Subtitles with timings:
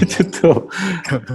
[0.06, 0.68] ちょっと、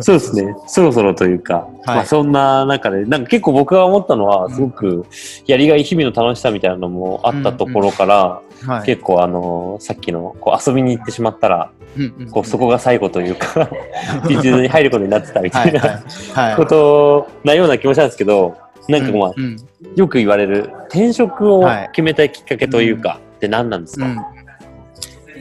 [0.02, 1.96] そうですね、そろそろというか、はい。
[1.96, 5.06] まあそんな中で、なんか結構僕が思ったのは、すごく
[5.46, 8.86] やりがい、日々の楽しさみたいなのもあったところから、はい。
[8.86, 13.70] 結構あの、さっきのこう遊びに行ってしまったら、うんうんこうそこが最後というか、
[14.28, 15.74] ビジネスに入ることになってたみたはいい。
[15.74, 15.92] なはい。
[16.34, 16.56] はい。
[16.56, 18.56] ことなような気もしたんですけど、
[18.90, 19.58] なんかまあ、うんうん。
[19.96, 21.90] よく言われる転職をはい。
[21.94, 24.18] 決めたきっかけというか、って何なんですか、うん、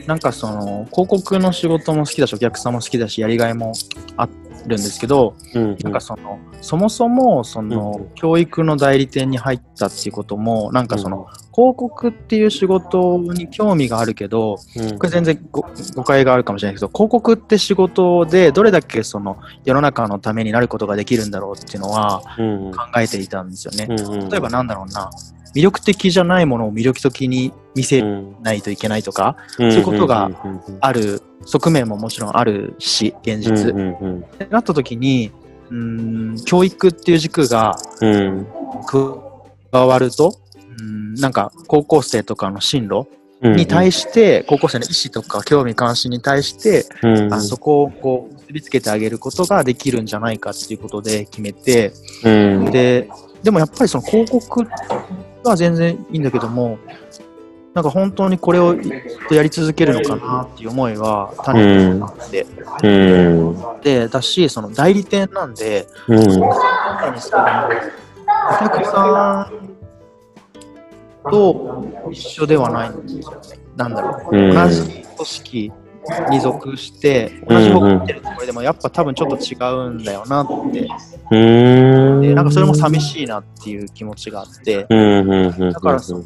[0.07, 3.73] なんかその広告の仕事も好きだしお客さんも好きだしやりがいも
[4.17, 14.97] あるんですけど、うんなんかそのそもそもその、うん教育の代理店に入ったっていうこともなんかその、広告っていう仕事に興味があるけどうん。
[14.97, 23.87] これ全然ご誤解があるかもしれないけど広告って仕事でどれだけその世の中のためになることができるんだろうっていうのはうん考えていたんですよね。
[23.89, 24.29] うん。
[24.29, 25.09] 例えばなんだろうな
[25.55, 28.35] 魅力的じゃないものを魅力的に見せうん。
[28.43, 30.29] ないといけないとか、そういうことが
[30.81, 33.71] ある側面ももちろんあるし現実。
[33.71, 35.31] ってなった時に
[35.69, 38.47] うーん教育っていう軸がうん。
[39.71, 40.37] 加わると
[40.79, 43.07] うんなんか高校生とかの進路
[43.41, 47.33] うんに対して、高校生の意思とか興味関心に対して、うん。
[47.33, 52.71] あそこをこう結びつけてあげることができるんじゃないかっていうことで決めてうん。
[52.71, 53.09] で
[53.43, 54.65] でもやっぱりその広告
[55.49, 56.77] は全然いいんだけども
[57.73, 58.73] なんか本当にこれを
[59.31, 62.45] やり続けるのかなっていう思いは単にあって、
[62.83, 63.81] うん。
[63.81, 66.17] でだしその代理店なんでうん。
[66.17, 73.59] 中にそのお客さんと一緒ではないんですよね。
[73.75, 74.53] なんだろう、うん。
[74.53, 75.71] 同じ組織
[76.29, 79.55] に属して、同じ方向ってるつもりでも、やっぱ多分ちょっと違
[79.87, 80.87] うんだよなって、
[81.31, 82.21] うん。
[82.21, 86.23] でなんかそれも寂しいなっていう気持ちがあって、だからその、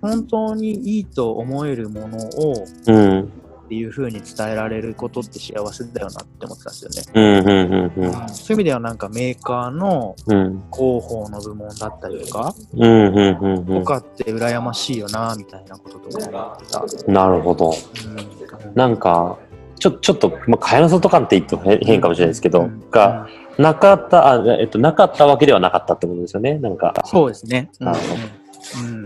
[0.00, 3.32] 本当にいいと思えるものをうん
[3.66, 7.10] っていう風に伝えられることって幸せだよなって思ってたんですよね。
[7.14, 8.28] うんうんうんうん。
[8.28, 10.62] そういう意味ではなんかメーカーのうん。
[10.72, 13.80] 広報の部門だったりとか、うんうんうんうん。
[13.80, 17.12] とかって羨ましいよなみたいなこととか思ってた。
[17.12, 17.70] なるほど。
[17.70, 18.74] うん。
[18.74, 19.36] なんか
[19.80, 22.88] ちょちょっと、まあ、蚊帳の外感って言っても変変かもしれないですけど、うん。
[22.90, 23.26] が
[23.58, 26.58] なかったあ、えっと、なかったわけではなかったってことですよね。
[26.58, 26.94] なんか。
[27.06, 27.70] そうですね。
[27.80, 27.92] うん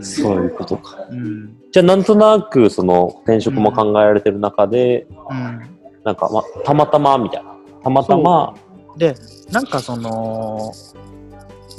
[0.03, 1.07] そういうことか。
[1.11, 1.57] うん。
[1.73, 5.61] じゃあなんとなくその転職も考えられてる中で、うん。
[6.05, 7.55] なんか、ま、たまたまみたいな。
[7.83, 8.55] たまたま
[8.97, 9.15] で、
[9.51, 10.73] なんかその、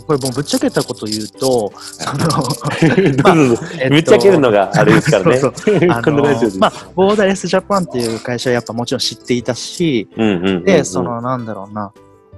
[0.07, 2.28] これもうぶっちゃけたこと言うと、その、
[3.90, 5.38] ぶっちゃけるのがあれですからね。
[5.38, 5.53] そう
[5.90, 6.53] あこんなラジオです。
[6.56, 10.63] のまあ、ボーダレスジャパンっていう会社はやっぱもちろん知っていたし、うんうんうんうん。
[10.63, 11.91] で、その、なんだろうな、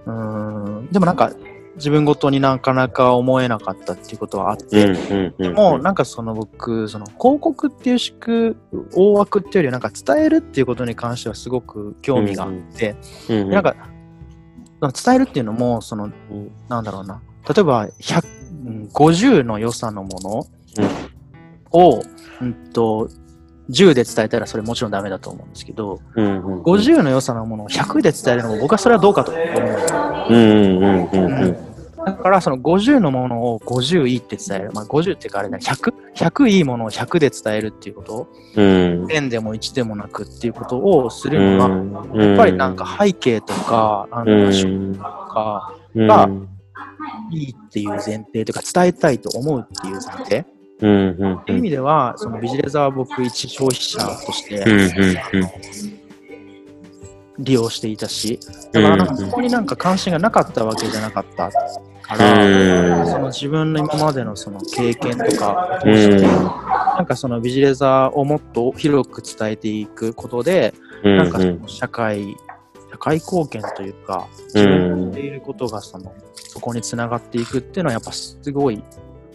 [0.05, 1.31] うーん、でもなんか、
[1.75, 8.57] 自分ごとになかなか思えなかったっていうことはあって、うんうんうんうん、もうなんかその僕その広告っていう宿
[8.93, 12.95] 大枠っていうよりはなんか伝えるっていうことに関してはすごく興味があって、
[13.29, 13.75] うんうん、なんか
[14.81, 17.21] 伝えるっていうのもそのうんなんだろうな。
[17.47, 20.47] 例えば100うん50の良さのもの
[20.77, 21.13] うん。
[21.73, 22.03] を、
[22.41, 23.09] うんと
[23.69, 26.29] 10で伝えたらそれもちろんダメだと思うんですけどうんう
[26.59, 29.43] ん、50の良さのものを100で伝えるのも僕はそれはどうかと思う
[32.05, 35.57] だからその50のものを50いいって伝える、まあ、50っていうかあれだ。
[35.57, 38.27] 100, 100いいものを100で伝えるっていうこと。
[38.55, 39.07] うん。
[39.07, 42.21] 点でも1でもなくっていうことをするのが、うん。
[42.21, 44.49] やっぱりなんか背景とか、なんだろううん。
[44.49, 46.07] 趣味とか、うん。
[46.07, 46.29] が
[47.31, 50.45] いいっていう前提というか、伝えたいと思うっていう前提。
[50.83, 51.39] っうんうん。
[51.45, 56.03] ていう意味では、そのビジネスは僕、一消費者としてうんうん
[57.39, 58.39] 利用していたし、
[58.71, 62.89] だからなんかそこになんか関心がなかったわけじゃなかったかうん。
[62.89, 66.21] ら、その自分の今までのその経験とかをして、ん。
[66.21, 70.73] なんかそのビジネザーをもっと広く伝えていくことで、
[71.03, 72.37] うんなんかその社会、
[72.91, 78.81] 社会貢献というか、自分のしていることがその、そこにつながっていくっていうのはやっぱすごい、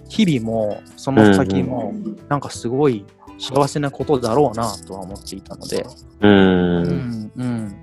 [0.08, 1.92] 日々もその先も
[2.28, 3.04] なんかすごい
[3.38, 5.87] 幸せなことだろうなとは思っていたので、
[6.20, 7.75] うんうん、うん。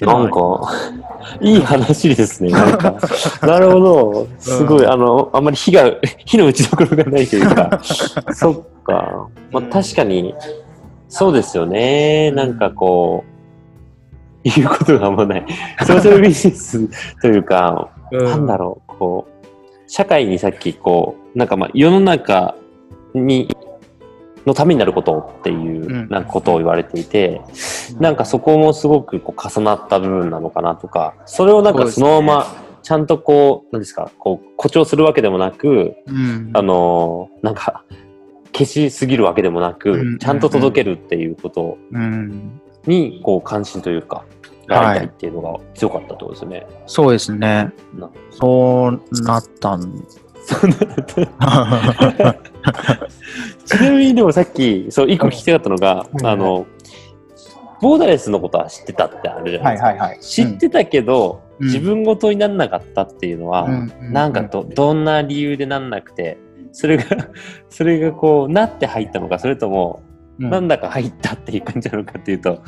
[0.00, 0.72] なんはか、
[1.40, 2.50] いい話ですね。
[2.50, 2.96] なんか、
[3.46, 4.28] なるほど。
[4.38, 5.84] すごい、うんあの、あんまり火が、
[6.26, 7.80] 火の打ちどころがないというか、
[8.34, 9.28] そっか。
[9.52, 10.34] まあ、うん確かに、
[11.08, 12.32] そうですよね。
[12.32, 13.24] なんかこ
[14.44, 15.46] う、言うことがあんまない。
[15.86, 16.88] ソーシャルビジネス
[17.22, 19.33] というか、うんなんだろう、こう、
[19.86, 22.54] 社会にさっき、こう、なんかまあ、世の中
[23.14, 23.48] に、
[24.46, 26.08] のためになることっていううん。
[26.10, 27.40] なんかことを言われていて、
[27.98, 36.50] なんかそこもすごくこう重なった部分なのかなとか、それをなんかそのままちゃんとこう、なんですか、こう誇張するわけでもなく、うん。
[36.52, 37.84] あのーなんか
[38.52, 40.18] 消しすぎるわけでもなく、うん。
[40.18, 42.60] ちゃんと届けるっていうことうん。
[42.86, 44.24] にこう関心というか、
[44.66, 46.66] がやりたいっていうのが強かったってことですよね。
[46.86, 47.72] そうですね。
[47.94, 50.04] なそうなったん。
[53.64, 56.66] ちなみにでもさっき、そう、一個聞きたかったのが、うんあの、
[57.80, 59.88] ボーダレスのことは知ってたってあるじゃないですか。
[59.88, 66.36] はいはいはい知ってたけど、うん自分ごとになんなかったっていうのは、うんなんかど、どんな理由でなんなくて、
[66.72, 67.04] それが、
[67.70, 70.02] それがこう、なって入ったのか、それとも、
[70.40, 72.60] うんなんだか入ったっていう感じなのかっていうと、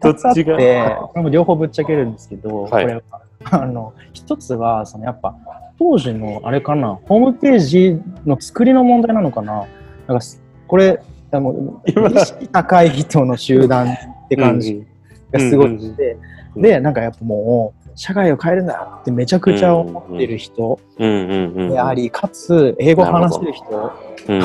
[0.00, 3.02] 二つあって、これも両方ぶっちゃけるんですけど、はいこれは、
[3.50, 5.34] あの、一つは、そのやっぱ、
[5.78, 9.66] 当時のあれかな、ホームページの作りの問題なのかな。
[10.06, 11.00] なんかすこれ、
[11.32, 14.86] あの今意識高い人の集団って感じ
[15.32, 20.80] がすごいして、うんで、なんかやっぱもう、社会を変えるんだってめちゃくちゃ思ってる人。
[20.98, 23.92] であり、かつ、英語話せる人
[24.28, 24.40] うん。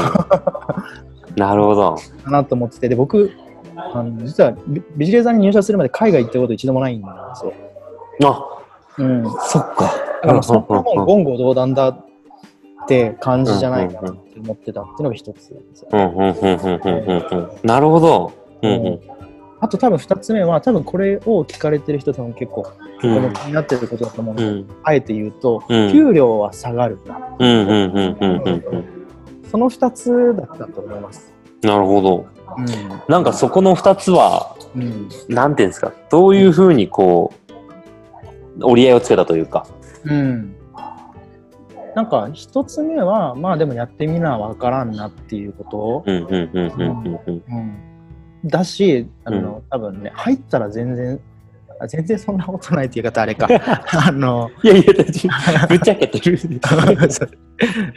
[1.36, 1.96] なるほど。
[2.24, 3.32] かなと思ってて、で、僕、
[3.76, 7.54] あの実はビビジレーザーに入社するまで海外行ったこと一度もないんですよ。
[8.24, 8.46] あ、
[8.98, 9.24] うん。
[9.42, 9.94] そっか。
[10.24, 12.06] だからそんなもん言語道断だっ
[12.88, 15.90] て感じじゃないかなって思ってたっていうのが一つですよ。
[15.92, 17.68] うんうんうんうんうんうんうん。
[17.68, 18.34] なるほど。
[18.62, 19.00] うんうん。
[19.60, 22.66] あと多分二つ目は多分これを聞かれてる人多分結構
[23.00, 27.20] 気になってることだと思うので、うんあえて言うと、うん給料は下がるな。
[29.50, 31.34] その二つだったと思います。
[31.62, 32.26] なるほど。
[32.58, 34.82] うなんかそこの二つは、ん。
[34.82, 35.10] うん。
[35.30, 37.34] なんていうんですか、どういうふうにこ
[38.60, 39.66] う、折り合いをつけたというか。
[40.06, 40.56] うん。
[41.96, 47.44] なんか一つ目は、まあでもやってみなわからんなっていうことうんうんうんうんうんうん。
[48.44, 51.20] うん、だし、あの、多分ね、入ったら全然、
[51.82, 53.48] あ全然そんなことないっていう方あれか。
[54.08, 54.94] あの、いやいや。
[55.68, 56.38] ぶっちゃけてる。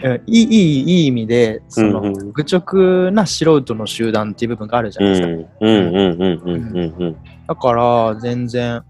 [0.05, 5.27] うんいい、いい、いい意味で、その、うんうん愚直な素人の集団っていう部分があるじゃうないですか。
[5.27, 7.17] んうんうんうんうんうんうん。
[7.47, 8.83] だから、全然、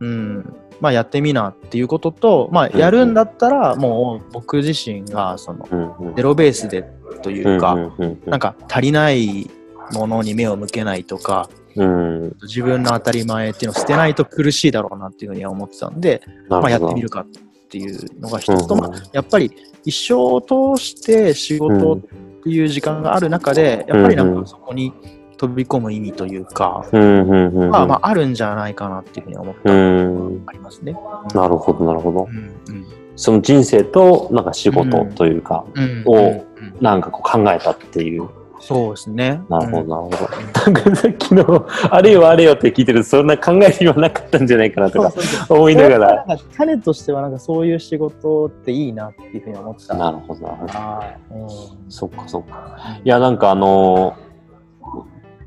[0.00, 6.84] うん、まあやってみなっていうことと、まあやるんだったら、もう僕自身が、その、うんうんゼロベースで
[7.22, 9.50] というか、うんうんうんなんか足りない
[9.92, 11.48] ものに目を向けないとか、
[11.78, 12.36] うん。
[12.42, 17.26] 自分の当たり前っていうのを捨てないと苦しいだろうなっていうふうには思ってたんで、まあ、やってみるかっ
[17.68, 19.52] ていうのが一つと、うんまあ、やっぱり
[19.84, 21.98] 一生を通して仕事っ
[22.42, 24.92] ていう時間がある中で、やっぱりなんかそこに
[25.36, 27.70] 飛び込む意味というか、うんうんうんうん。
[27.70, 30.44] まあまああるんじゃないかなっていうふうに思ったうのん。
[30.44, 30.96] がありますね。
[31.34, 32.72] なるほど、なるほどう。
[32.72, 32.86] ん
[33.16, 36.44] その人生と、なんか仕事というか、うんをうんうん
[36.80, 38.28] なんかこう考えたっていう。
[38.60, 39.40] そうですね。
[39.48, 40.72] なるほど、うんなるほど。
[40.72, 45.12] なんかさっきの、あれよあれよって聞いてると、そんな考えるようなかったんじゃないかなとか
[45.48, 46.24] 思いながら。
[46.26, 49.94] なんか種としてはなんかそういう仕事っていいなっていうふうに思ってた。
[49.94, 50.72] なるほど、なるほど。
[50.72, 51.34] はい。
[51.34, 51.48] うん
[51.90, 53.00] そっか、そっか。
[53.04, 54.28] いや、なんかあのー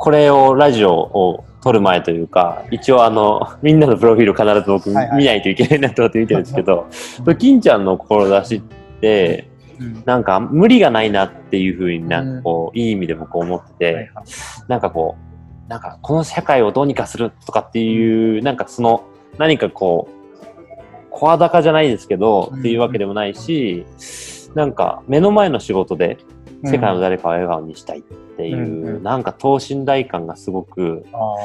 [0.03, 6.87] これを、ラジオを撮る前というか、一応あの、みんなのプロフィール必ず僕見ないといけないなと思って見てるんですけど、
[7.37, 8.61] 金ちゃんの志っ
[8.99, 9.50] て、うん
[10.05, 14.11] なんか無理がないなっていうふうになんかこう、いい意味で僕思ってて、
[14.67, 15.15] なんかこ
[15.67, 19.03] う、なんかこの社会をどうにかするとかっていう、なんかその、
[19.37, 20.21] 何かこう、
[21.09, 22.59] 声高じゃないですけど、うん。
[22.59, 23.85] っていうわけでもないし、
[24.55, 26.17] なんか目の前の仕事で
[26.63, 29.03] 世界の誰かを笑顔にしたいっていう、うんうん。
[29.03, 31.35] なんか等身大感がすごく、あ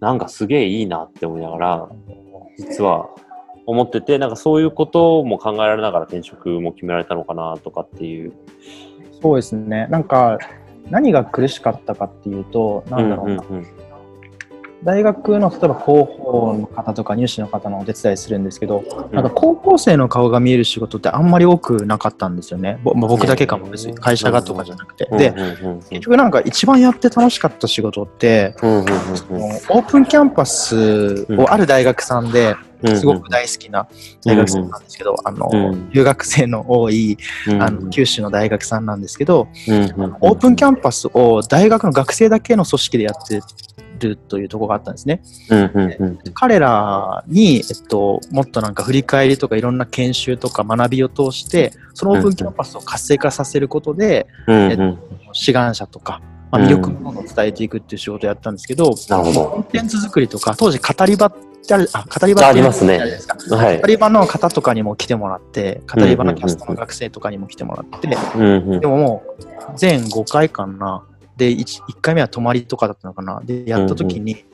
[0.00, 2.22] なんかすげえいいなって思いながら、ー
[2.58, 3.08] 実は
[3.66, 8.32] 思ってて、なんかそういうことも考えられながら転職も決められたのかなとかっていう。
[9.20, 9.86] そうですね。
[9.88, 10.38] なんか、
[10.90, 13.66] 何が苦しかったかっていうと、なんだろうな、うんうん
[14.84, 22.80] 大学の例えば広報の方とか入試の方のお手伝いするんですけど、なんか高校生の顔が見える仕事ってあんまり多くなかったんですよね。
[22.82, 25.06] 僕だけかも別に会社がとかじゃなくて。
[25.10, 33.88] うんで、うんうんうん結局なんか一番やって楽しかった仕事って、うんうんうんオープンキャンパスをある大学さんでうんすごく大好きな
[34.24, 35.90] 大学さんなんですけど、あの、うん。
[35.90, 39.48] 留学生の多いうんあの九州の大学さんなんですけど、
[40.20, 43.40] オープンキャンパスを大学の学生だけの組織でやって
[44.00, 45.22] るというところがあったんですね。
[46.34, 54.98] 彼らに、えっと、もっとなんか振り返りとかいろんな研修とか学びを通して、そのオープンキャンパスを活性化させることで、うんうん。
[55.32, 56.20] 志願者とか、
[56.52, 59.44] まあ、魅力を伝えていくっていう仕事をやったんですけど、なるほど。
[59.46, 61.34] コンテンツ作りとか、当時語り場っ
[61.66, 63.56] てある、あ、語り場ってありますねあるじゃないですか。
[63.56, 63.86] はい語。
[63.86, 71.02] り場の方とかにも来てもらって、語り場のキャストの学生とかにも来てもらって、うんうんでももう、全5回かな。
[71.36, 73.40] で1、1回目は泊まりとかだったのかな。
[73.44, 74.44] で、やった時に、すっ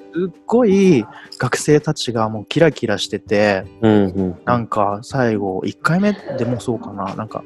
[0.47, 1.05] ごい
[1.39, 7.15] 学生たちがもうキラキラしてて、うんうんなんか最後、1回目でもそうかな。
[7.15, 7.45] なんか、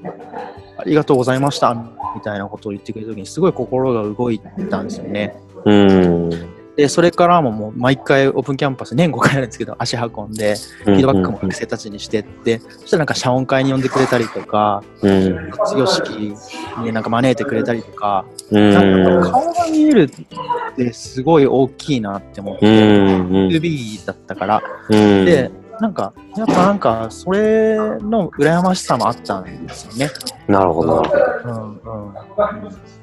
[0.76, 1.74] ありがとうございました
[2.14, 5.36] みたいなことを言ってくれた時に、すごい心が動いたんですよね。
[5.64, 15.50] うんで、それからももう毎回オープンキャンパス年5回あるんですけど、足運んで、フィードバックも学生たちにしてって、そしたらなんか謝恩会に呼んでくれたりとか、うん。
[15.64, 16.34] 卒業式
[16.78, 18.72] になんか招いてくれたりとか、うん。
[18.72, 23.26] なんか顔が見えるってすごい大きいなって思って、うん。
[23.26, 23.48] うん。
[23.48, 25.24] 2B だったから、うん。
[25.26, 25.50] で、
[25.82, 30.12] なんか、やっぱなんか、それの羨ましさもあったんですよね。
[30.46, 31.02] なるほど。
[31.44, 32.16] うんうん。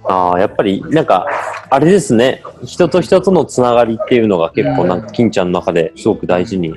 [0.05, 1.27] ああ、やっぱり、なんか、
[1.69, 2.41] あれですね。
[2.63, 6.73] 人と人とのつながりっていうのが結構、なんか、金ちゃんの中ですごく大事に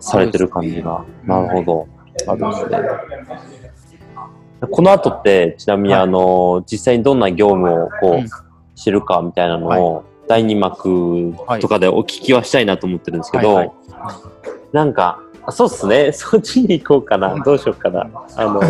[0.00, 1.04] されてる感じが。
[1.24, 1.86] なるほど。
[2.26, 2.78] あるんですね。
[4.70, 13.76] この後って、ちなみに、はいあの、実際にどんな業務をこう知るかみたいなのを、第二幕とかでお聞きはしたいなと思ってるんですけど、はいはい
[14.76, 16.12] なんか、あそうっすね。
[16.14, 17.34] そっちに行こうかな。
[17.44, 18.08] どうしようかな。
[18.36, 18.60] あの、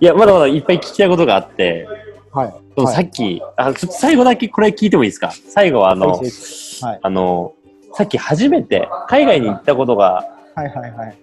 [0.00, 1.86] いや、まだまだいっぱい聞きたいことがあって、
[2.32, 2.54] はい。
[2.76, 5.30] でもさっき、あちょっと最後だけこれ聞いてもいいですか？
[5.48, 7.54] 最後はあの、はいあの、
[7.94, 11.16] さっき初めて海外に行ったことがはいはいはい。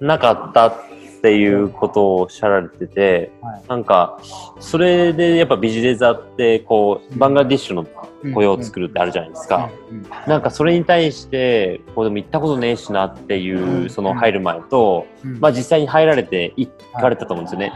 [0.00, 0.74] なかったっ
[1.22, 3.62] ていうことをおっしゃられてて、はい。
[3.68, 4.18] なんか、
[4.58, 7.86] それでやっぱビジネザーって、こう、バングラディッシュの
[8.34, 9.70] 雇用を作るってあるじゃないですか。
[9.90, 9.98] うん。
[9.98, 10.06] うん。
[10.26, 13.88] なんかそれに対して、こうでも行ったことねえしなっていうう、ん。
[13.88, 15.38] その入る前と、うん。
[15.40, 16.68] まあ実際に入られて行
[17.00, 17.72] かれたと思うんですよね。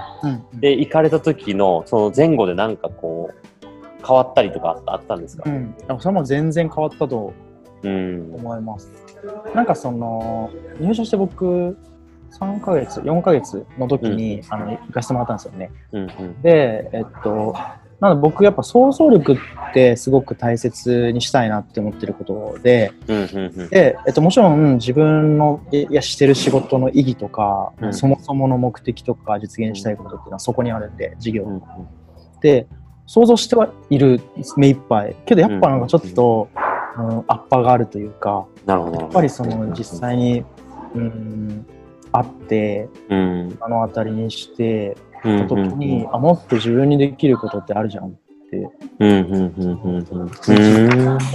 [0.53, 0.61] うん。
[0.61, 3.47] で、行かれた時の、その前後でなんかこう、
[4.07, 5.45] 変わったりとかあったんですか？
[5.49, 7.33] うん、あそれも全然変わったと
[7.83, 8.33] うん。
[8.35, 8.93] 思います。
[9.55, 10.51] なんかその
[10.81, 11.77] 入社して僕
[12.33, 15.71] 3ヶ月4ヶ月の時に、あの行かせてもらったんですよね。
[15.93, 16.43] うんうん。
[16.43, 17.55] でえっと
[18.01, 19.37] なので僕やっぱ想像力っ
[19.73, 23.69] てすごく大切にしたいなって思ってることでうんうんうん。
[23.71, 31.63] で、えっと、もちろん自分のいやしてる仕事の意義とか、うんそもそもの目的とか実現したいことっていうのはそこにあるんで事業うんうん
[32.41, 32.67] で
[33.07, 34.21] 想像してはいる
[34.57, 36.49] 目いっぱいけどやっぱなんかちょっと、
[36.99, 39.01] うん、アッパーがあるというかなるほど。
[39.01, 40.45] やっぱりその実際に、
[40.95, 41.67] うん、
[42.19, 43.49] 会ってうん。
[43.49, 48.11] 目の当たりにしてうんた時に、あもっと自分にできることってあるじゃんっ
[48.51, 48.71] て
[49.01, 50.29] うんうんうんうんうん。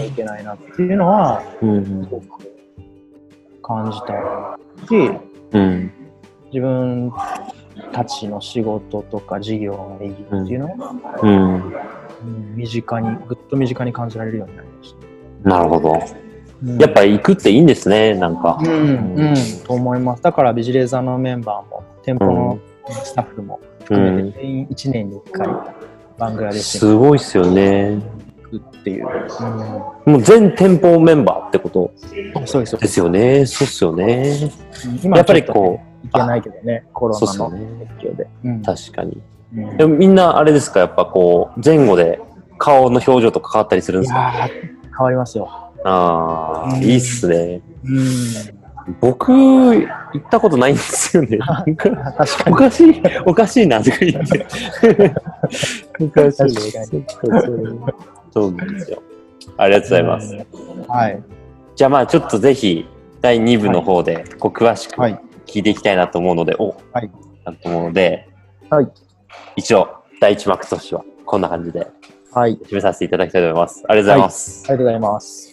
[0.06, 2.28] いけないなっていうのはうんすごく
[3.62, 4.58] 感じた
[4.88, 5.20] し
[5.52, 5.92] うん。
[6.54, 7.12] 自分
[7.92, 11.56] たちの仕事とか事業の意義っていうのは、うん。
[11.56, 11.74] うん
[12.56, 14.96] 身近にぐっと身近に感じられるようになりまし
[15.44, 15.50] た。
[15.50, 16.00] なるほど。
[16.63, 18.60] うんやっぱり行くっていいんですね、なんか。
[18.62, 20.22] うん、うん、と思います。
[20.22, 25.48] だからビジレーザーのメンバーも、店舗のスタッフも含めて全員1年に1回、
[26.20, 27.96] バングラデシュすごいっすよね。
[27.96, 28.03] に
[28.51, 29.06] 行くっていう。
[30.06, 31.91] もう全店舗メンバーってこと
[32.36, 32.88] うん、そうですよで。
[32.88, 33.46] すよね。
[33.48, 34.51] そうっすよね。
[35.03, 37.88] 今やっぱりこう、いけないけどね、コロナのそうっすよね。
[37.98, 38.27] 影響で。
[38.44, 39.22] うん確かに。
[39.58, 42.22] うんでもみんなあれですか、やっぱこう、前後で
[42.58, 44.32] 顔の表情とか変わったりするんいですか？
[44.32, 45.50] 変わりますよ。
[45.84, 47.62] ああ、うんいいっすね。
[47.84, 48.62] うん。
[49.00, 51.38] 僕、行ったことないんですよね。
[51.38, 52.56] なんか確かに。
[52.56, 54.46] おかしい、おかしいなとか言って。
[56.04, 57.06] おかしいね。
[58.32, 59.02] そうなんですよ。
[59.58, 60.38] ありがとうございます。
[60.88, 61.24] はい。
[61.76, 62.88] じゃあまあちょっとぜひ
[63.22, 65.20] 第2部の方でこう詳しくはい。
[65.46, 67.12] 聞いていきたいなと思うので、おはい。
[67.46, 68.28] なと思うので、
[68.70, 68.88] はい。
[69.56, 71.88] 一応第1幕としてはこんな感じで
[72.34, 72.58] はい。
[72.64, 73.84] 締めさせていただきたいと思います。
[73.88, 74.64] ありがとうございます。
[74.70, 75.50] ありがとうございます。